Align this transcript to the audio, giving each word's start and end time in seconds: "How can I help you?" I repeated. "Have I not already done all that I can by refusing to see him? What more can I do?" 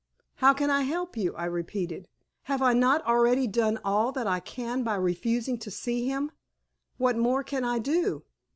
"How 0.37 0.55
can 0.55 0.71
I 0.71 0.81
help 0.81 1.15
you?" 1.15 1.35
I 1.35 1.45
repeated. 1.45 2.07
"Have 2.45 2.63
I 2.63 2.73
not 2.73 3.05
already 3.05 3.45
done 3.45 3.77
all 3.85 4.11
that 4.13 4.25
I 4.25 4.39
can 4.39 4.81
by 4.83 4.95
refusing 4.95 5.59
to 5.59 5.69
see 5.69 6.07
him? 6.07 6.31
What 6.97 7.17
more 7.17 7.43
can 7.43 7.63
I 7.63 7.77
do?" 7.77 8.23